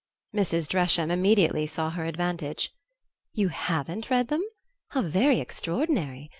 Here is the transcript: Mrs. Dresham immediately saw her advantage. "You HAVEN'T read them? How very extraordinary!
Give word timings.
Mrs. 0.33 0.67
Dresham 0.67 1.11
immediately 1.11 1.67
saw 1.67 1.91
her 1.91 2.05
advantage. 2.07 2.71
"You 3.33 3.49
HAVEN'T 3.49 4.09
read 4.09 4.29
them? 4.29 4.43
How 4.87 5.03
very 5.03 5.39
extraordinary! 5.39 6.29